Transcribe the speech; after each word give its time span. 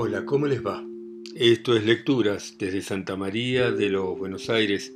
Hola, 0.00 0.24
¿cómo 0.24 0.46
les 0.46 0.64
va? 0.64 0.86
Esto 1.34 1.76
es 1.76 1.84
Lecturas 1.84 2.54
desde 2.56 2.82
Santa 2.82 3.16
María 3.16 3.72
de 3.72 3.88
los 3.88 4.16
Buenos 4.16 4.48
Aires, 4.48 4.92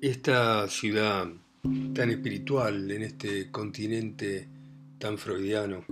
esta 0.00 0.66
ciudad 0.66 1.28
tan 1.94 2.10
espiritual 2.10 2.90
en 2.90 3.02
este 3.02 3.50
continente 3.50 4.48
tan 4.98 5.18
freudiano. 5.18 5.84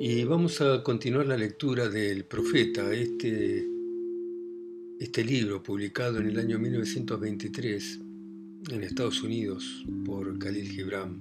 Y 0.00 0.24
vamos 0.24 0.62
a 0.62 0.82
continuar 0.82 1.26
la 1.26 1.36
lectura 1.36 1.90
del 1.90 2.24
Profeta, 2.24 2.90
este, 2.94 3.66
este 4.98 5.24
libro 5.24 5.62
publicado 5.62 6.20
en 6.20 6.28
el 6.28 6.38
año 6.38 6.58
1923 6.58 8.00
en 8.70 8.82
Estados 8.82 9.22
Unidos 9.22 9.84
por 10.06 10.38
Khalil 10.38 10.70
Gibran, 10.70 11.18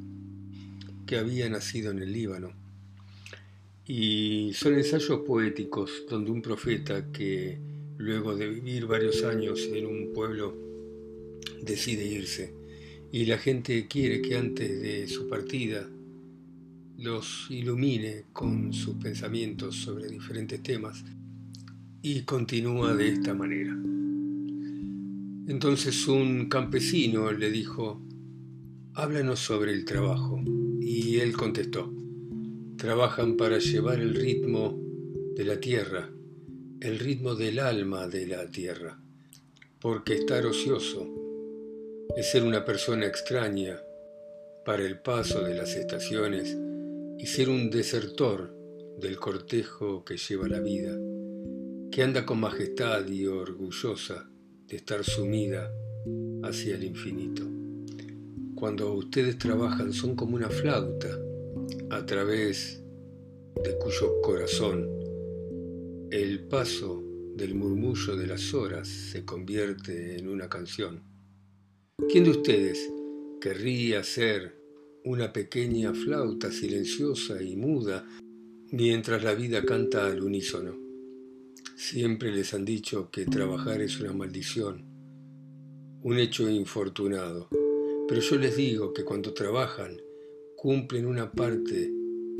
que 1.06 1.18
había 1.18 1.50
nacido 1.50 1.92
en 1.92 2.00
el 2.00 2.14
Líbano 2.14 2.63
y 3.86 4.52
son 4.54 4.76
ensayos 4.76 5.22
poéticos 5.22 6.04
donde 6.10 6.32
un 6.32 6.42
profeta 6.42 7.12
que 7.12 7.58
luego 7.98 8.36
de 8.36 8.48
vivir 8.48 8.86
varios 8.86 9.24
años 9.24 9.68
en 9.72 9.86
un 9.86 10.14
pueblo 10.14 10.56
decide 11.62 12.06
irse 12.06 12.54
y 13.12 13.26
la 13.26 13.38
gente 13.38 13.88
quiere 13.88 14.22
que 14.22 14.38
antes 14.38 14.82
de 14.82 15.08
su 15.08 15.28
partida 15.28 15.88
los 16.98 17.48
ilumine 17.50 18.26
con 18.32 18.72
sus 18.72 18.96
pensamientos 18.96 19.76
sobre 19.76 20.08
diferentes 20.08 20.64
temas 20.64 21.04
y 22.02 22.22
continúa 22.22 22.94
de 22.96 23.10
esta 23.10 23.34
manera. 23.34 23.74
Entonces 25.48 26.08
un 26.08 26.48
campesino 26.48 27.32
le 27.32 27.52
dijo, 27.52 28.02
háblanos 28.94 29.40
sobre 29.40 29.74
el 29.74 29.84
trabajo 29.84 30.42
y 30.80 31.18
él 31.18 31.34
contestó, 31.34 31.94
trabajan 32.84 33.38
para 33.38 33.60
llevar 33.60 34.02
el 34.02 34.14
ritmo 34.14 34.78
de 35.38 35.46
la 35.46 35.58
tierra, 35.58 36.10
el 36.82 37.00
ritmo 37.00 37.34
del 37.34 37.60
alma 37.60 38.10
de 38.10 38.28
la 38.28 38.46
tierra, 38.52 39.02
porque 39.80 40.16
estar 40.16 40.46
ocioso 40.46 41.08
es 42.18 42.30
ser 42.30 42.44
una 42.44 42.66
persona 42.66 43.06
extraña 43.06 43.80
para 44.66 44.84
el 44.84 45.00
paso 45.00 45.46
de 45.46 45.56
las 45.56 45.78
estaciones 45.78 46.58
y 47.18 47.26
ser 47.26 47.48
un 47.48 47.70
desertor 47.70 48.54
del 49.00 49.18
cortejo 49.18 50.04
que 50.04 50.18
lleva 50.18 50.50
la 50.50 50.60
vida, 50.60 50.94
que 51.90 52.04
anda 52.04 52.26
con 52.26 52.42
majestad 52.42 53.08
y 53.08 53.28
orgullosa 53.28 54.30
de 54.68 54.76
estar 54.76 55.06
sumida 55.06 55.72
hacia 56.44 56.76
el 56.76 56.84
infinito. 56.84 57.44
Cuando 58.56 58.94
ustedes 58.94 59.38
trabajan 59.38 59.94
son 59.94 60.18
como 60.18 60.36
una 60.36 60.50
flauta 60.50 61.18
a 61.90 62.06
través 62.06 62.83
de 63.62 63.78
cuyo 63.78 64.22
corazón 64.22 64.90
el 66.12 66.48
paso 66.48 67.04
del 67.36 67.56
murmullo 67.56 68.16
de 68.16 68.28
las 68.28 68.54
horas 68.54 68.88
se 68.88 69.26
convierte 69.26 70.18
en 70.18 70.28
una 70.28 70.48
canción. 70.48 71.02
¿Quién 72.10 72.24
de 72.26 72.30
ustedes 72.30 72.92
querría 73.42 74.04
ser 74.04 74.56
una 75.06 75.34
pequeña 75.34 75.94
flauta 75.94 76.52
silenciosa 76.52 77.42
y 77.42 77.56
muda 77.56 78.08
mientras 78.72 79.24
la 79.24 79.34
vida 79.34 79.64
canta 79.66 80.06
al 80.06 80.22
unísono? 80.22 80.78
Siempre 81.76 82.32
les 82.32 82.54
han 82.54 82.66
dicho 82.66 83.10
que 83.12 83.26
trabajar 83.26 83.82
es 83.82 84.00
una 84.00 84.14
maldición, 84.14 84.86
un 86.04 86.20
hecho 86.20 86.50
infortunado, 86.50 87.50
pero 88.08 88.22
yo 88.22 88.36
les 88.38 88.56
digo 88.56 88.94
que 88.94 89.04
cuando 89.04 89.34
trabajan 89.34 89.98
cumplen 90.56 91.08
una 91.08 91.32
parte 91.32 91.92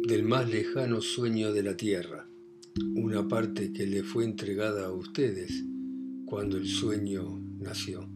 del 0.08 0.24
más 0.24 0.50
lejano 0.50 1.02
sueño 1.02 1.54
de 1.54 1.64
la 1.64 1.78
tierra, 1.78 2.28
una 2.96 3.26
parte 3.26 3.72
que 3.72 3.88
le 3.88 4.04
fue 4.04 4.26
entregada 4.26 4.88
a 4.88 4.92
ustedes 4.92 5.64
cuando 6.26 6.58
el 6.58 6.68
sueño 6.68 7.40
nació. 7.60 8.10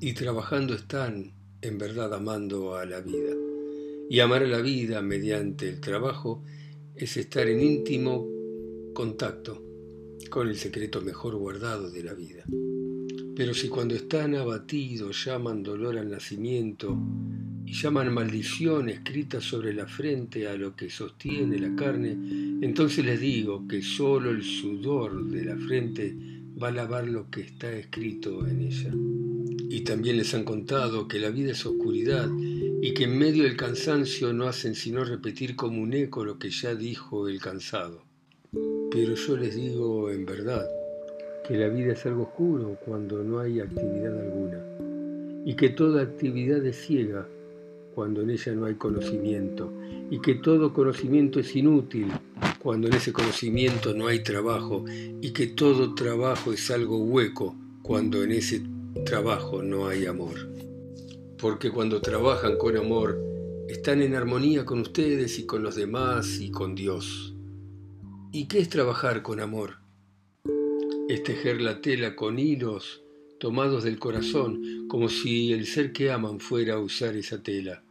Y 0.00 0.12
trabajando 0.14 0.74
están 0.74 1.32
en 1.60 1.76
verdad 1.76 2.14
amando 2.14 2.76
a 2.76 2.86
la 2.86 3.00
vida. 3.00 3.34
Y 4.08 4.20
amar 4.20 4.44
a 4.44 4.46
la 4.46 4.60
vida 4.60 5.02
mediante 5.02 5.68
el 5.68 5.80
trabajo 5.80 6.44
es 6.94 7.16
estar 7.16 7.48
en 7.48 7.60
íntimo 7.60 8.28
contacto 8.94 9.64
con 10.30 10.48
el 10.48 10.56
secreto 10.56 11.00
mejor 11.00 11.34
guardado 11.34 11.90
de 11.90 12.04
la 12.04 12.14
vida. 12.14 12.44
Pero 13.34 13.54
si 13.54 13.68
cuando 13.68 13.96
están 13.96 14.36
abatidos 14.36 15.24
llaman 15.24 15.64
dolor 15.64 15.98
al 15.98 16.10
nacimiento 16.10 16.96
llaman 17.72 18.12
maldición 18.12 18.88
escrita 18.88 19.40
sobre 19.40 19.72
la 19.72 19.86
frente 19.86 20.48
a 20.48 20.56
lo 20.56 20.74
que 20.74 20.90
sostiene 20.90 21.58
la 21.58 21.74
carne, 21.76 22.16
entonces 22.62 23.04
les 23.04 23.20
digo 23.20 23.66
que 23.68 23.82
solo 23.82 24.30
el 24.30 24.42
sudor 24.42 25.26
de 25.26 25.44
la 25.44 25.56
frente 25.56 26.16
va 26.60 26.68
a 26.68 26.72
lavar 26.72 27.06
lo 27.06 27.30
que 27.30 27.42
está 27.42 27.72
escrito 27.72 28.46
en 28.46 28.60
ella. 28.60 28.90
Y 29.68 29.82
también 29.82 30.16
les 30.16 30.34
han 30.34 30.44
contado 30.44 31.06
que 31.06 31.20
la 31.20 31.30
vida 31.30 31.52
es 31.52 31.64
oscuridad 31.64 32.28
y 32.82 32.92
que 32.92 33.04
en 33.04 33.18
medio 33.18 33.44
del 33.44 33.56
cansancio 33.56 34.32
no 34.32 34.46
hacen 34.46 34.74
sino 34.74 35.04
repetir 35.04 35.54
como 35.54 35.80
un 35.80 35.92
eco 35.92 36.24
lo 36.24 36.38
que 36.38 36.50
ya 36.50 36.74
dijo 36.74 37.28
el 37.28 37.40
cansado. 37.40 38.04
Pero 38.90 39.14
yo 39.14 39.36
les 39.36 39.54
digo 39.54 40.10
en 40.10 40.26
verdad 40.26 40.66
que 41.46 41.56
la 41.56 41.68
vida 41.68 41.92
es 41.92 42.04
algo 42.06 42.24
oscuro 42.24 42.78
cuando 42.84 43.22
no 43.22 43.38
hay 43.38 43.60
actividad 43.60 44.18
alguna 44.18 44.60
y 45.44 45.54
que 45.54 45.68
toda 45.70 46.02
actividad 46.02 46.64
es 46.66 46.76
ciega 46.76 47.26
cuando 48.00 48.22
en 48.22 48.30
ella 48.30 48.54
no 48.54 48.64
hay 48.64 48.76
conocimiento, 48.76 49.70
y 50.10 50.22
que 50.22 50.36
todo 50.36 50.72
conocimiento 50.72 51.38
es 51.38 51.54
inútil 51.54 52.10
cuando 52.58 52.88
en 52.88 52.94
ese 52.94 53.12
conocimiento 53.12 53.92
no 53.92 54.06
hay 54.06 54.22
trabajo, 54.22 54.86
y 54.88 55.32
que 55.32 55.48
todo 55.48 55.94
trabajo 55.94 56.50
es 56.54 56.70
algo 56.70 56.96
hueco 56.96 57.54
cuando 57.82 58.22
en 58.22 58.32
ese 58.32 58.62
trabajo 59.04 59.62
no 59.62 59.86
hay 59.86 60.06
amor. 60.06 60.48
Porque 61.36 61.70
cuando 61.70 62.00
trabajan 62.00 62.56
con 62.56 62.78
amor, 62.78 63.22
están 63.68 64.00
en 64.00 64.14
armonía 64.14 64.64
con 64.64 64.80
ustedes 64.80 65.38
y 65.38 65.44
con 65.44 65.62
los 65.62 65.74
demás 65.74 66.40
y 66.40 66.50
con 66.50 66.74
Dios. 66.74 67.34
¿Y 68.32 68.48
qué 68.48 68.60
es 68.60 68.70
trabajar 68.70 69.20
con 69.20 69.40
amor? 69.40 69.74
Es 71.06 71.22
tejer 71.22 71.60
la 71.60 71.82
tela 71.82 72.16
con 72.16 72.38
hilos 72.38 73.02
tomados 73.38 73.84
del 73.84 73.98
corazón, 73.98 74.86
como 74.86 75.10
si 75.10 75.52
el 75.52 75.66
ser 75.66 75.92
que 75.92 76.10
aman 76.10 76.40
fuera 76.40 76.74
a 76.74 76.78
usar 76.78 77.16
esa 77.16 77.42
tela. 77.42 77.82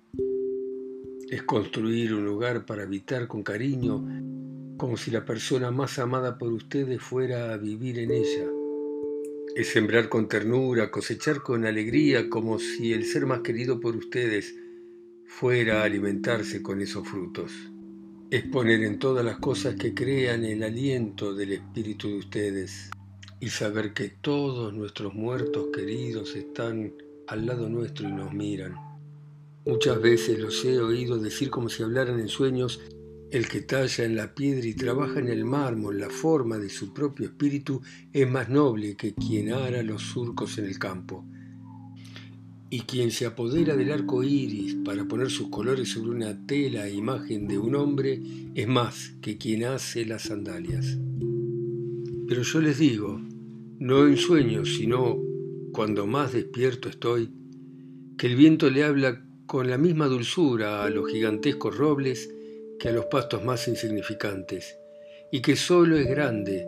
Es 1.29 1.43
construir 1.43 2.15
un 2.15 2.25
lugar 2.25 2.65
para 2.65 2.81
habitar 2.81 3.27
con 3.27 3.43
cariño, 3.43 4.03
como 4.77 4.97
si 4.97 5.11
la 5.11 5.25
persona 5.25 5.69
más 5.69 5.99
amada 5.99 6.39
por 6.39 6.51
ustedes 6.51 6.99
fuera 7.03 7.53
a 7.53 7.57
vivir 7.57 7.99
en 7.99 8.09
ella. 8.09 8.47
Es 9.55 9.67
sembrar 9.67 10.09
con 10.09 10.27
ternura, 10.27 10.89
cosechar 10.89 11.43
con 11.43 11.65
alegría, 11.65 12.31
como 12.31 12.57
si 12.57 12.93
el 12.93 13.05
ser 13.05 13.27
más 13.27 13.41
querido 13.41 13.79
por 13.79 13.95
ustedes 13.95 14.55
fuera 15.27 15.81
a 15.81 15.83
alimentarse 15.83 16.63
con 16.63 16.81
esos 16.81 17.07
frutos. 17.07 17.51
Es 18.31 18.45
poner 18.45 18.81
en 18.83 18.97
todas 18.97 19.23
las 19.23 19.37
cosas 19.37 19.75
que 19.75 19.93
crean 19.93 20.43
el 20.45 20.63
aliento 20.63 21.35
del 21.35 21.53
espíritu 21.53 22.07
de 22.07 22.17
ustedes 22.17 22.89
y 23.39 23.49
saber 23.49 23.93
que 23.93 24.09
todos 24.09 24.73
nuestros 24.73 25.13
muertos 25.13 25.67
queridos 25.71 26.35
están 26.35 26.91
al 27.27 27.45
lado 27.45 27.69
nuestro 27.69 28.09
y 28.09 28.13
nos 28.13 28.33
miran. 28.33 28.88
Muchas 29.69 30.01
veces 30.01 30.39
los 30.39 30.65
he 30.65 30.79
oído 30.79 31.19
decir 31.19 31.51
como 31.51 31.69
si 31.69 31.83
hablaran 31.83 32.19
en 32.19 32.27
sueños, 32.27 32.81
el 33.29 33.47
que 33.47 33.61
talla 33.61 34.03
en 34.03 34.15
la 34.15 34.33
piedra 34.33 34.65
y 34.65 34.73
trabaja 34.73 35.19
en 35.19 35.27
el 35.27 35.45
mármol 35.45 35.99
la 35.99 36.09
forma 36.09 36.57
de 36.57 36.69
su 36.69 36.91
propio 36.91 37.27
espíritu 37.27 37.79
es 38.11 38.27
más 38.27 38.49
noble 38.49 38.97
que 38.97 39.13
quien 39.13 39.53
ara 39.53 39.83
los 39.83 40.01
surcos 40.01 40.57
en 40.57 40.65
el 40.65 40.79
campo. 40.79 41.23
Y 42.71 42.79
quien 42.81 43.11
se 43.11 43.27
apodera 43.27 43.75
del 43.75 43.91
arco 43.91 44.23
iris 44.23 44.75
para 44.83 45.07
poner 45.07 45.29
sus 45.29 45.49
colores 45.49 45.89
sobre 45.89 46.09
una 46.09 46.47
tela 46.47 46.87
e 46.87 46.95
imagen 46.95 47.47
de 47.47 47.59
un 47.59 47.75
hombre 47.75 48.19
es 48.55 48.67
más 48.67 49.13
que 49.21 49.37
quien 49.37 49.65
hace 49.65 50.03
las 50.03 50.23
sandalias. 50.23 50.97
Pero 52.27 52.41
yo 52.41 52.59
les 52.59 52.79
digo, 52.79 53.21
no 53.77 54.07
en 54.07 54.17
sueños, 54.17 54.77
sino 54.77 55.19
cuando 55.71 56.07
más 56.07 56.33
despierto 56.33 56.89
estoy, 56.89 57.29
que 58.17 58.25
el 58.25 58.35
viento 58.35 58.71
le 58.71 58.83
habla 58.83 59.28
con 59.49 59.67
la 59.67 59.79
misma 59.79 60.05
dulzura 60.05 60.83
a 60.83 60.91
los 60.91 61.09
gigantescos 61.09 61.75
robles 61.75 62.29
que 62.79 62.89
a 62.89 62.91
los 62.91 63.05
pastos 63.05 63.43
más 63.43 63.67
insignificantes, 63.67 64.77
y 65.31 65.41
que 65.41 65.55
solo 65.55 65.97
es 65.97 66.07
grande 66.07 66.67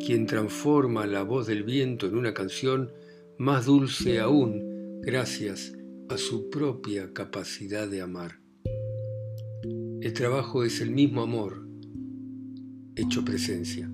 quien 0.00 0.26
transforma 0.26 1.06
la 1.06 1.24
voz 1.24 1.46
del 1.46 1.62
viento 1.62 2.06
en 2.06 2.16
una 2.16 2.32
canción 2.32 2.90
más 3.36 3.66
dulce 3.66 4.18
aún 4.18 5.02
gracias 5.02 5.74
a 6.08 6.16
su 6.16 6.48
propia 6.48 7.12
capacidad 7.12 7.86
de 7.86 8.00
amar. 8.00 8.40
El 10.00 10.14
trabajo 10.14 10.64
es 10.64 10.80
el 10.80 10.90
mismo 10.90 11.20
amor 11.20 11.66
hecho 12.96 13.22
presencia. 13.26 13.90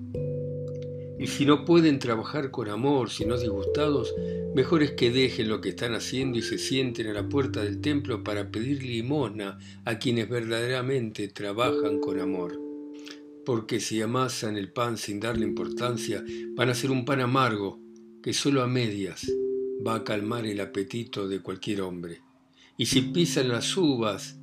Y 1.19 1.27
si 1.27 1.45
no 1.45 1.65
pueden 1.65 1.99
trabajar 1.99 2.49
con 2.49 2.69
amor, 2.69 3.09
sino 3.09 3.37
disgustados, 3.37 4.15
mejor 4.55 4.83
es 4.83 4.91
que 4.91 5.11
dejen 5.11 5.49
lo 5.49 5.59
que 5.59 5.69
están 5.69 5.93
haciendo 5.93 6.39
y 6.39 6.41
se 6.41 6.57
sienten 6.57 7.07
a 7.07 7.13
la 7.13 7.27
puerta 7.27 7.61
del 7.61 7.81
templo 7.81 8.23
para 8.23 8.49
pedir 8.51 8.83
limosna 8.83 9.59
a 9.83 9.99
quienes 9.99 10.29
verdaderamente 10.29 11.27
trabajan 11.27 11.99
con 11.99 12.19
amor. 12.19 12.57
porque 13.45 13.79
si 13.79 13.99
amasan 13.99 14.57
el 14.57 14.71
pan 14.71 14.95
sin 14.97 15.19
darle 15.19 15.43
importancia, 15.43 16.23
van 16.53 16.69
a 16.69 16.75
ser 16.75 16.91
un 16.91 17.03
pan 17.03 17.19
amargo 17.19 17.79
que 18.21 18.31
solo 18.31 18.61
a 18.61 18.67
medias 18.67 19.25
va 19.85 19.95
a 19.95 20.03
calmar 20.03 20.45
el 20.45 20.61
apetito 20.61 21.27
de 21.27 21.39
cualquier 21.39 21.81
hombre. 21.81 22.21
Y 22.77 22.85
si 22.85 23.01
pisan 23.01 23.49
las 23.49 23.75
uvas 23.75 24.37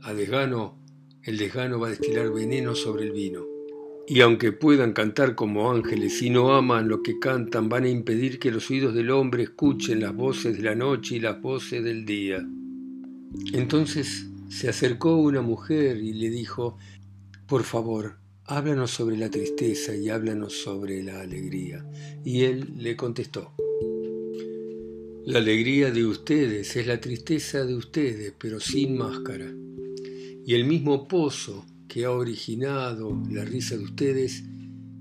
a 0.00 0.14
desgano, 0.14 0.78
el 1.24 1.36
desgano 1.36 1.78
va 1.78 1.88
a 1.88 1.90
destilar 1.90 2.32
veneno 2.32 2.74
sobre 2.74 3.04
el 3.04 3.12
vino. 3.12 3.51
Y 4.06 4.20
aunque 4.20 4.52
puedan 4.52 4.92
cantar 4.92 5.34
como 5.34 5.70
ángeles, 5.70 6.18
si 6.18 6.28
no 6.28 6.54
aman 6.54 6.88
lo 6.88 7.02
que 7.02 7.18
cantan, 7.18 7.68
van 7.68 7.84
a 7.84 7.88
impedir 7.88 8.38
que 8.38 8.50
los 8.50 8.68
oídos 8.70 8.94
del 8.94 9.10
hombre 9.10 9.44
escuchen 9.44 10.00
las 10.00 10.14
voces 10.14 10.56
de 10.56 10.62
la 10.62 10.74
noche 10.74 11.16
y 11.16 11.20
las 11.20 11.40
voces 11.40 11.84
del 11.84 12.04
día. 12.04 12.44
Entonces 13.52 14.26
se 14.48 14.68
acercó 14.68 15.16
una 15.16 15.40
mujer 15.40 15.98
y 15.98 16.12
le 16.14 16.30
dijo, 16.30 16.76
por 17.46 17.62
favor, 17.62 18.18
háblanos 18.46 18.90
sobre 18.90 19.16
la 19.16 19.30
tristeza 19.30 19.94
y 19.94 20.08
háblanos 20.08 20.52
sobre 20.52 21.02
la 21.02 21.20
alegría. 21.20 21.86
Y 22.24 22.42
él 22.42 22.74
le 22.76 22.96
contestó, 22.96 23.54
la 25.24 25.38
alegría 25.38 25.92
de 25.92 26.04
ustedes 26.04 26.74
es 26.74 26.86
la 26.86 27.00
tristeza 27.00 27.64
de 27.64 27.76
ustedes, 27.76 28.34
pero 28.36 28.58
sin 28.58 28.98
máscara. 28.98 29.46
Y 30.44 30.54
el 30.54 30.64
mismo 30.64 31.06
pozo 31.06 31.64
que 31.92 32.06
ha 32.06 32.10
originado 32.10 33.22
la 33.30 33.44
risa 33.44 33.76
de 33.76 33.84
ustedes 33.84 34.44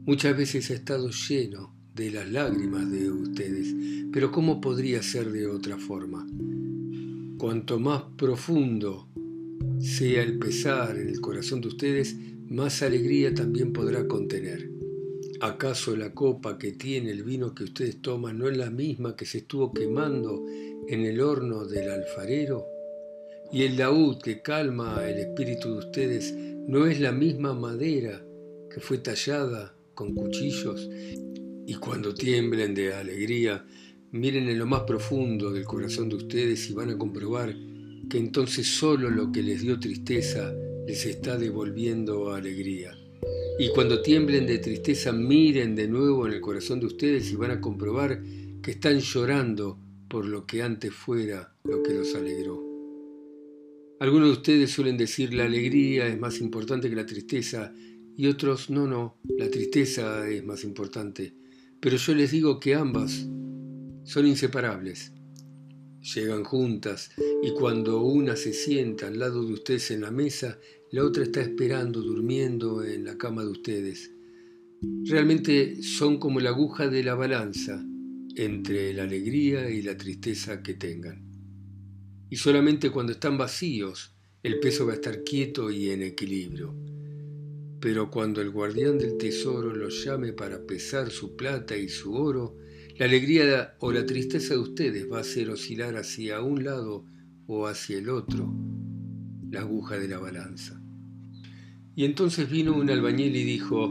muchas 0.05 0.35
veces 0.35 0.71
ha 0.71 0.73
estado 0.73 1.09
lleno 1.09 1.73
de 1.95 2.11
las 2.11 2.29
lágrimas 2.29 2.91
de 2.91 3.09
ustedes. 3.09 3.73
Pero 4.11 4.29
¿cómo 4.29 4.59
podría 4.59 5.01
ser 5.01 5.31
de 5.31 5.47
otra 5.47 5.77
forma? 5.77 6.27
Cuanto 7.37 7.79
más 7.79 8.03
profundo 8.17 9.07
sea 9.79 10.21
el 10.21 10.37
pesar 10.37 10.97
en 10.97 11.07
el 11.07 11.21
corazón 11.21 11.61
de 11.61 11.69
ustedes, 11.69 12.13
más 12.49 12.81
alegría 12.81 13.33
también 13.33 13.71
podrá 13.71 14.05
contener. 14.05 14.69
¿Acaso 15.39 15.95
la 15.95 16.13
copa 16.13 16.57
que 16.57 16.73
tiene 16.73 17.11
el 17.11 17.23
vino 17.23 17.55
que 17.55 17.63
ustedes 17.63 18.01
toman 18.01 18.37
no 18.37 18.49
es 18.49 18.57
la 18.57 18.69
misma 18.69 19.15
que 19.15 19.25
se 19.25 19.37
estuvo 19.37 19.71
quemando 19.71 20.45
en 20.89 21.05
el 21.05 21.21
horno 21.21 21.65
del 21.65 21.89
alfarero? 21.89 22.65
¿Y 23.53 23.63
el 23.63 23.77
laúd 23.77 24.21
que 24.21 24.41
calma 24.41 25.07
el 25.07 25.19
espíritu 25.19 25.69
de 25.73 25.77
ustedes 25.77 26.50
no 26.67 26.85
es 26.85 26.99
la 26.99 27.11
misma 27.11 27.53
madera 27.53 28.25
que 28.69 28.79
fue 28.79 28.99
tallada 28.99 29.75
con 29.93 30.13
cuchillos? 30.13 30.89
Y 31.65 31.75
cuando 31.75 32.13
tiemblen 32.13 32.73
de 32.73 32.93
alegría, 32.93 33.65
miren 34.11 34.49
en 34.49 34.59
lo 34.59 34.65
más 34.65 34.81
profundo 34.81 35.51
del 35.51 35.65
corazón 35.65 36.09
de 36.09 36.15
ustedes 36.15 36.69
y 36.69 36.73
van 36.73 36.89
a 36.89 36.97
comprobar 36.97 37.55
que 38.09 38.17
entonces 38.17 38.67
solo 38.67 39.09
lo 39.09 39.31
que 39.31 39.41
les 39.41 39.61
dio 39.61 39.79
tristeza 39.79 40.53
les 40.85 41.05
está 41.05 41.37
devolviendo 41.37 42.33
alegría. 42.33 42.97
Y 43.59 43.69
cuando 43.69 44.01
tiemblen 44.01 44.47
de 44.47 44.57
tristeza, 44.57 45.11
miren 45.11 45.75
de 45.75 45.87
nuevo 45.87 46.25
en 46.27 46.33
el 46.33 46.41
corazón 46.41 46.79
de 46.79 46.87
ustedes 46.87 47.31
y 47.31 47.35
van 47.35 47.51
a 47.51 47.61
comprobar 47.61 48.21
que 48.61 48.71
están 48.71 48.99
llorando 48.99 49.77
por 50.09 50.25
lo 50.25 50.45
que 50.45 50.61
antes 50.61 50.93
fuera 50.93 51.53
lo 51.63 51.81
que 51.83 51.93
los 51.93 52.13
alegró. 52.15 52.70
Algunos 54.01 54.29
de 54.29 54.33
ustedes 54.33 54.71
suelen 54.71 54.97
decir 54.97 55.31
la 55.31 55.43
alegría 55.45 56.07
es 56.07 56.19
más 56.19 56.41
importante 56.41 56.89
que 56.89 56.95
la 56.95 57.05
tristeza 57.05 57.71
y 58.17 58.25
otros 58.25 58.71
no, 58.71 58.87
no, 58.87 59.19
la 59.37 59.47
tristeza 59.51 60.27
es 60.27 60.43
más 60.43 60.63
importante. 60.63 61.35
Pero 61.79 61.97
yo 61.97 62.15
les 62.15 62.31
digo 62.31 62.59
que 62.59 62.73
ambas 62.73 63.27
son 64.03 64.25
inseparables. 64.25 65.13
Llegan 66.15 66.43
juntas 66.43 67.11
y 67.43 67.51
cuando 67.51 68.01
una 68.01 68.35
se 68.35 68.53
sienta 68.53 69.05
al 69.05 69.19
lado 69.19 69.45
de 69.45 69.53
ustedes 69.53 69.91
en 69.91 70.01
la 70.01 70.09
mesa, 70.09 70.57
la 70.89 71.03
otra 71.05 71.21
está 71.21 71.41
esperando, 71.41 72.01
durmiendo 72.01 72.83
en 72.83 73.05
la 73.05 73.19
cama 73.19 73.43
de 73.43 73.49
ustedes. 73.49 74.11
Realmente 75.03 75.83
son 75.83 76.17
como 76.17 76.39
la 76.39 76.49
aguja 76.49 76.87
de 76.87 77.03
la 77.03 77.13
balanza 77.13 77.85
entre 78.35 78.95
la 78.95 79.03
alegría 79.03 79.69
y 79.69 79.83
la 79.83 79.95
tristeza 79.95 80.63
que 80.63 80.73
tengan. 80.73 81.30
Y 82.31 82.37
solamente 82.37 82.89
cuando 82.89 83.11
están 83.11 83.37
vacíos, 83.37 84.15
el 84.41 84.61
peso 84.61 84.85
va 84.85 84.93
a 84.93 84.95
estar 84.95 85.25
quieto 85.25 85.69
y 85.69 85.89
en 85.89 86.01
equilibrio. 86.01 86.73
Pero 87.81 88.09
cuando 88.09 88.39
el 88.39 88.51
guardián 88.51 88.97
del 88.97 89.17
tesoro 89.17 89.75
los 89.75 90.05
llame 90.05 90.31
para 90.31 90.65
pesar 90.65 91.11
su 91.11 91.35
plata 91.35 91.75
y 91.75 91.89
su 91.89 92.15
oro, 92.15 92.55
la 92.97 93.05
alegría 93.05 93.75
o 93.79 93.91
la 93.91 94.05
tristeza 94.05 94.53
de 94.53 94.61
ustedes 94.61 95.11
va 95.11 95.17
a 95.17 95.21
hacer 95.21 95.49
oscilar 95.49 95.97
hacia 95.97 96.39
un 96.39 96.63
lado 96.63 97.05
o 97.47 97.67
hacia 97.67 97.97
el 97.97 98.09
otro 98.09 98.49
la 99.49 99.59
aguja 99.59 99.99
de 99.99 100.07
la 100.07 100.17
balanza. 100.17 100.81
Y 101.97 102.05
entonces 102.05 102.49
vino 102.49 102.73
un 102.73 102.89
albañil 102.89 103.35
y 103.35 103.43
dijo, 103.43 103.89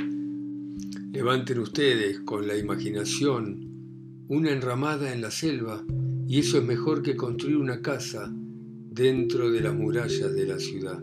levanten 1.12 1.58
ustedes 1.58 2.20
con 2.20 2.48
la 2.48 2.56
imaginación 2.56 4.24
una 4.28 4.50
enramada 4.50 5.12
en 5.12 5.20
la 5.20 5.30
selva, 5.30 5.84
y 6.30 6.38
eso 6.38 6.58
es 6.58 6.64
mejor 6.64 7.02
que 7.02 7.16
construir 7.16 7.56
una 7.56 7.82
casa 7.82 8.32
dentro 8.32 9.50
de 9.50 9.62
las 9.62 9.74
murallas 9.74 10.32
de 10.32 10.46
la 10.46 10.60
ciudad. 10.60 11.02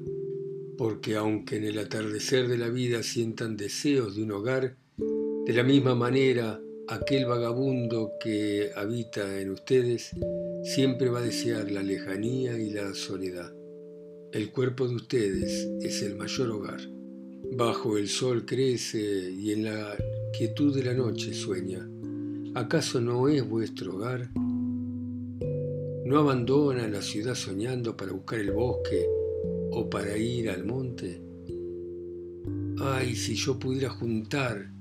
Porque 0.78 1.18
aunque 1.18 1.58
en 1.58 1.66
el 1.66 1.80
atardecer 1.80 2.48
de 2.48 2.58
la 2.58 2.70
vida 2.70 3.04
sientan 3.04 3.58
deseos 3.58 4.16
de 4.16 4.24
un 4.24 4.32
hogar, 4.32 4.78
de 4.98 5.52
la 5.52 5.64
misma 5.64 5.96
manera 5.96 6.62
aquel 6.88 7.26
vagabundo 7.26 8.14
que 8.24 8.70
habita 8.74 9.42
en 9.42 9.52
ustedes 9.52 10.12
siempre 10.64 11.10
va 11.10 11.20
a 11.20 11.24
desear 11.24 11.72
la 11.72 11.84
lejanía 11.84 12.58
y 12.58 12.70
la 12.70 12.94
soledad. 12.94 13.54
El 14.32 14.50
cuerpo 14.54 14.88
de 14.88 14.96
ustedes 14.96 15.68
es 15.82 16.04
el 16.04 16.16
mayor 16.16 16.52
hogar. 16.52 16.80
Bajo 17.52 17.98
el 17.98 18.08
sol 18.08 18.46
crece 18.46 19.30
y 19.30 19.52
en 19.52 19.66
la 19.66 19.94
quietud 20.32 20.74
de 20.74 20.86
la 20.86 20.94
noche 20.94 21.34
sueña. 21.34 21.86
¿Acaso 22.56 23.02
no 23.02 23.28
es 23.28 23.46
vuestro 23.46 23.98
hogar? 23.98 24.30
¿No 26.08 26.20
abandona 26.20 26.88
la 26.88 27.02
ciudad 27.02 27.36
soñando 27.36 27.98
para 27.98 28.14
buscar 28.14 28.40
el 28.40 28.52
bosque 28.52 29.06
o 29.72 29.90
para 29.90 30.18
ir 30.18 30.50
al 30.50 30.64
monte? 30.64 31.22
Ay, 32.80 33.14
si 33.14 33.36
yo 33.36 33.60
pudiera 33.60 33.90
juntar 33.90 34.72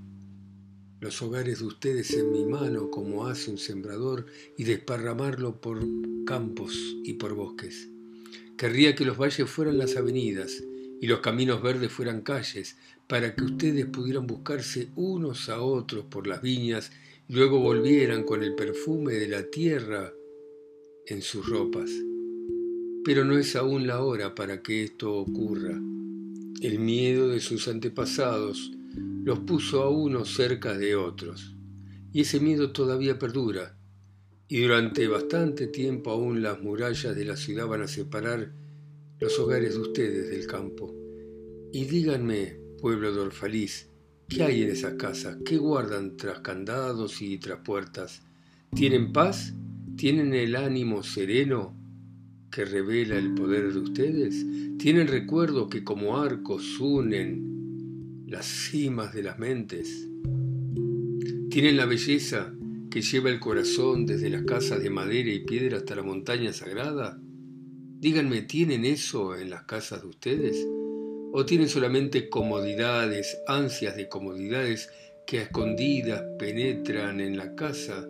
los 1.00 1.20
hogares 1.22 1.58
de 1.58 1.64
ustedes 1.64 2.12
en 2.12 2.30
mi 2.30 2.44
mano 2.44 2.92
como 2.92 3.26
hace 3.26 3.50
un 3.50 3.58
sembrador 3.58 4.26
y 4.56 4.62
desparramarlo 4.62 5.60
por 5.60 5.80
campos 6.24 6.76
y 7.02 7.14
por 7.14 7.34
bosques. 7.34 7.88
Querría 8.56 8.94
que 8.94 9.04
los 9.04 9.18
valles 9.18 9.50
fueran 9.50 9.78
las 9.78 9.96
avenidas 9.96 10.62
y 11.00 11.08
los 11.08 11.18
caminos 11.18 11.60
verdes 11.60 11.90
fueran 11.90 12.20
calles, 12.20 12.76
para 13.08 13.34
que 13.34 13.42
ustedes 13.42 13.86
pudieran 13.86 14.28
buscarse 14.28 14.90
unos 14.94 15.48
a 15.48 15.60
otros 15.60 16.04
por 16.04 16.28
las 16.28 16.40
viñas 16.40 16.92
y 17.28 17.32
luego 17.32 17.58
volvieran 17.58 18.22
con 18.22 18.44
el 18.44 18.54
perfume 18.54 19.14
de 19.14 19.26
la 19.26 19.42
tierra 19.50 20.12
en 21.06 21.22
sus 21.22 21.48
ropas. 21.48 21.90
Pero 23.04 23.24
no 23.24 23.38
es 23.38 23.56
aún 23.56 23.86
la 23.86 24.02
hora 24.02 24.34
para 24.34 24.62
que 24.62 24.84
esto 24.84 25.14
ocurra. 25.14 25.80
El 26.60 26.78
miedo 26.78 27.28
de 27.28 27.40
sus 27.40 27.68
antepasados 27.68 28.72
los 29.24 29.40
puso 29.40 29.82
a 29.82 29.90
unos 29.90 30.34
cerca 30.34 30.76
de 30.76 30.96
otros, 30.96 31.54
y 32.12 32.22
ese 32.22 32.40
miedo 32.40 32.72
todavía 32.72 33.18
perdura 33.18 33.76
y 34.48 34.62
durante 34.62 35.08
bastante 35.08 35.66
tiempo 35.66 36.10
aún 36.10 36.40
las 36.40 36.60
murallas 36.62 37.16
de 37.16 37.24
la 37.24 37.36
ciudad 37.36 37.66
van 37.66 37.82
a 37.82 37.88
separar 37.88 38.52
los 39.18 39.38
hogares 39.40 39.74
de 39.74 39.80
ustedes 39.80 40.30
del 40.30 40.46
campo. 40.46 40.94
Y 41.72 41.84
díganme, 41.86 42.60
pueblo 42.80 43.12
de 43.12 43.20
Orfaliz, 43.22 43.88
¿qué 44.28 44.44
hay 44.44 44.62
en 44.62 44.70
esas 44.70 44.94
casas? 44.94 45.38
¿Qué 45.44 45.56
guardan 45.56 46.16
tras 46.16 46.40
candados 46.40 47.20
y 47.22 47.38
tras 47.38 47.60
puertas? 47.64 48.22
¿Tienen 48.74 49.12
paz? 49.12 49.52
¿Tienen 49.96 50.34
el 50.34 50.56
ánimo 50.56 51.02
sereno 51.02 51.74
que 52.50 52.66
revela 52.66 53.16
el 53.16 53.32
poder 53.32 53.72
de 53.72 53.78
ustedes? 53.78 54.44
¿Tienen 54.76 55.08
recuerdos 55.08 55.70
que 55.70 55.84
como 55.84 56.18
arcos 56.18 56.78
unen 56.80 58.26
las 58.26 58.44
cimas 58.44 59.14
de 59.14 59.22
las 59.22 59.38
mentes? 59.38 60.06
¿Tienen 61.48 61.78
la 61.78 61.86
belleza 61.86 62.52
que 62.90 63.00
lleva 63.00 63.30
el 63.30 63.40
corazón 63.40 64.04
desde 64.04 64.28
las 64.28 64.42
casas 64.42 64.82
de 64.82 64.90
madera 64.90 65.30
y 65.30 65.46
piedra 65.46 65.78
hasta 65.78 65.94
la 65.94 66.02
montaña 66.02 66.52
sagrada? 66.52 67.18
Díganme, 67.98 68.42
¿tienen 68.42 68.84
eso 68.84 69.34
en 69.34 69.48
las 69.48 69.62
casas 69.62 70.02
de 70.02 70.08
ustedes? 70.08 70.68
¿O 71.32 71.46
tienen 71.46 71.70
solamente 71.70 72.28
comodidades, 72.28 73.38
ansias 73.46 73.96
de 73.96 74.10
comodidades 74.10 74.90
que 75.26 75.38
a 75.38 75.42
escondidas 75.44 76.22
penetran 76.38 77.20
en 77.20 77.38
la 77.38 77.54
casa 77.54 78.06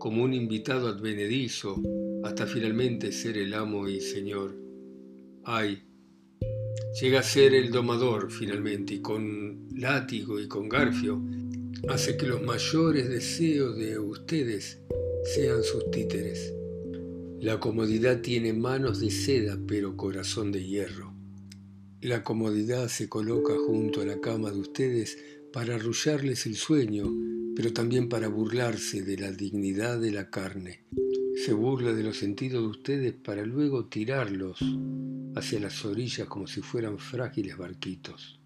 como 0.00 0.24
un 0.24 0.32
invitado 0.32 0.88
advenedizo 0.88 1.80
hasta 2.24 2.46
finalmente 2.46 3.12
ser 3.12 3.36
el 3.36 3.52
amo 3.52 3.86
y 3.86 4.00
señor? 4.00 4.56
Ay, 5.44 5.82
llega 7.00 7.20
a 7.20 7.22
ser 7.22 7.54
el 7.54 7.70
domador 7.70 8.32
finalmente 8.32 8.94
y 8.94 9.00
con 9.00 9.68
látigo 9.76 10.40
y 10.40 10.48
con 10.48 10.70
garfio 10.70 11.22
hace 11.88 12.16
que 12.16 12.26
los 12.26 12.42
mayores 12.42 13.10
deseos 13.10 13.76
de 13.76 13.98
ustedes 13.98 14.80
sean 15.34 15.62
sus 15.62 15.90
títeres. 15.90 16.54
La 17.38 17.60
comodidad 17.60 18.22
tiene 18.22 18.54
manos 18.54 19.00
de 19.00 19.10
seda 19.10 19.58
pero 19.68 19.98
corazón 19.98 20.50
de 20.50 20.64
hierro. 20.64 21.14
La 22.00 22.24
comodidad 22.24 22.88
se 22.88 23.10
coloca 23.10 23.52
junto 23.66 24.00
a 24.00 24.06
la 24.06 24.18
cama 24.18 24.50
de 24.50 24.60
ustedes 24.60 25.18
para 25.52 25.74
arrullarles 25.74 26.46
el 26.46 26.56
sueño, 26.56 27.12
pero 27.56 27.72
también 27.72 28.08
para 28.08 28.28
burlarse 28.28 29.02
de 29.02 29.18
la 29.18 29.32
dignidad 29.32 30.00
de 30.00 30.12
la 30.12 30.30
carne. 30.30 30.84
Se 31.44 31.52
burla 31.52 31.92
de 31.92 32.02
los 32.02 32.18
sentidos 32.18 32.62
de 32.62 32.68
ustedes 32.68 33.12
para 33.14 33.44
luego 33.44 33.86
tirarlos 33.86 34.58
hacia 35.34 35.60
las 35.60 35.84
orillas 35.84 36.28
como 36.28 36.46
si 36.46 36.60
fueran 36.60 36.98
frágiles 36.98 37.56
barquitos. 37.56 38.40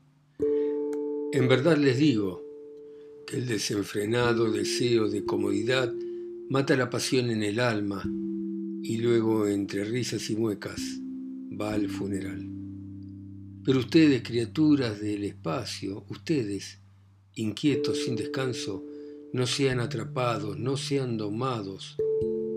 En 1.33 1.49
verdad 1.49 1.77
les 1.77 1.99
digo 1.99 2.43
que 3.27 3.37
el 3.37 3.47
desenfrenado 3.47 4.51
deseo 4.53 5.09
de 5.09 5.25
comodidad 5.25 5.93
mata 6.49 6.77
la 6.77 6.91
pasión 6.91 7.31
en 7.31 7.43
el 7.43 7.59
alma 7.59 8.03
y 8.83 8.99
luego 8.99 9.49
entre 9.49 9.85
risas 9.85 10.29
y 10.31 10.37
muecas 10.37 10.81
va 11.61 11.73
al 11.73 11.89
funeral. 11.89 12.49
Pero 13.65 13.79
ustedes, 13.79 14.23
criaturas 14.23 15.01
del 15.01 15.25
espacio, 15.25 16.05
ustedes, 16.11 16.81
inquietos 17.35 18.05
sin 18.05 18.15
descanso, 18.15 18.85
no 19.35 19.49
sean 19.49 19.81
atrapados, 19.81 20.61
no 20.61 20.77
sean 20.77 21.17
domados, 21.17 21.97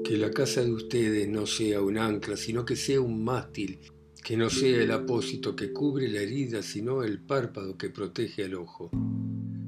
que 0.04 0.16
la 0.16 0.30
casa 0.30 0.64
de 0.64 0.72
ustedes 0.72 1.28
no 1.28 1.48
sea 1.48 1.82
un 1.82 1.98
ancla, 1.98 2.38
sino 2.38 2.66
que 2.66 2.76
sea 2.76 3.02
un 3.02 3.24
mástil, 3.24 3.80
que 4.24 4.38
no 4.38 4.52
sea 4.52 4.84
el 4.84 4.92
apósito 4.92 5.56
que 5.56 5.74
cubre 5.74 6.08
la 6.08 6.22
herida, 6.22 6.62
sino 6.62 7.02
el 7.02 7.20
párpado 7.20 7.80
que 7.80 7.90
protege 7.90 8.44
al 8.44 8.54
ojo. 8.54 8.92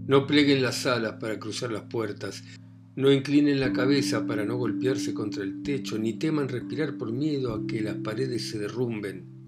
No 0.06 0.28
pleguen 0.28 0.62
las 0.62 0.86
alas 0.86 1.16
para 1.20 1.40
cruzar 1.40 1.72
las 1.72 1.86
puertas, 1.86 2.44
no 2.96 3.12
inclinen 3.12 3.60
la 3.60 3.74
cabeza 3.74 4.28
para 4.28 4.46
no 4.46 4.58
golpearse 4.58 5.12
contra 5.16 5.44
el 5.44 5.64
techo, 5.64 5.98
ni 5.98 6.14
teman 6.20 6.48
respirar 6.48 6.96
por 6.96 7.12
miedo 7.12 7.56
a 7.56 7.66
que 7.66 7.82
las 7.82 7.96
paredes 7.96 8.52
se 8.52 8.60
derrumben. 8.60 9.39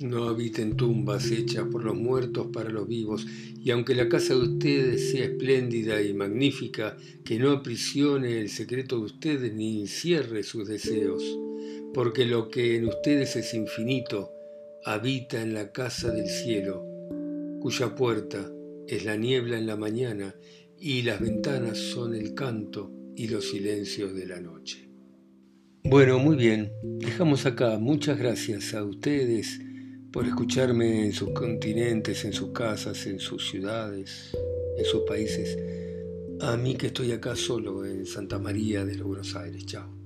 No 0.00 0.28
habiten 0.28 0.76
tumbas 0.76 1.30
hechas 1.30 1.66
por 1.70 1.84
los 1.84 1.94
muertos 1.94 2.48
para 2.52 2.70
los 2.70 2.88
vivos, 2.88 3.26
y 3.56 3.70
aunque 3.70 3.94
la 3.94 4.08
casa 4.08 4.34
de 4.34 4.40
ustedes 4.40 5.10
sea 5.10 5.24
espléndida 5.24 6.02
y 6.02 6.12
magnífica, 6.12 6.96
que 7.24 7.38
no 7.38 7.52
aprisione 7.52 8.40
el 8.40 8.48
secreto 8.48 8.98
de 8.98 9.04
ustedes 9.04 9.54
ni 9.54 9.80
encierre 9.80 10.42
sus 10.42 10.66
deseos, 10.66 11.22
porque 11.94 12.26
lo 12.26 12.48
que 12.48 12.76
en 12.76 12.86
ustedes 12.86 13.36
es 13.36 13.54
infinito 13.54 14.30
habita 14.84 15.40
en 15.40 15.54
la 15.54 15.70
casa 15.72 16.10
del 16.10 16.28
cielo, 16.28 16.84
cuya 17.60 17.94
puerta 17.94 18.50
es 18.86 19.04
la 19.04 19.16
niebla 19.16 19.58
en 19.58 19.66
la 19.66 19.76
mañana 19.76 20.34
y 20.78 21.02
las 21.02 21.20
ventanas 21.20 21.78
son 21.78 22.14
el 22.14 22.34
canto 22.34 22.92
y 23.16 23.28
los 23.28 23.48
silencios 23.48 24.14
de 24.14 24.26
la 24.26 24.40
noche. 24.40 24.90
Bueno, 25.84 26.18
muy 26.18 26.36
bien, 26.36 26.72
dejamos 26.82 27.46
acá. 27.46 27.78
Muchas 27.78 28.18
gracias 28.18 28.74
a 28.74 28.84
ustedes 28.84 29.60
por 30.14 30.24
escucharme 30.28 31.06
en 31.06 31.12
sus 31.12 31.30
continentes, 31.30 32.24
en 32.24 32.32
sus 32.32 32.52
casas, 32.52 33.04
en 33.06 33.18
sus 33.18 33.50
ciudades, 33.50 34.30
en 34.78 34.84
sus 34.84 35.02
países. 35.02 35.58
A 36.40 36.56
mí 36.56 36.76
que 36.76 36.86
estoy 36.86 37.10
acá 37.10 37.34
solo 37.34 37.84
en 37.84 38.06
Santa 38.06 38.38
María 38.38 38.84
de 38.84 38.94
los 38.94 39.08
Buenos 39.08 39.34
Aires. 39.34 39.66
Chao. 39.66 40.03